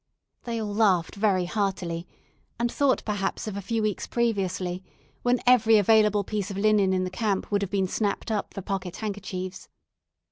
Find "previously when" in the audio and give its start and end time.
4.07-5.39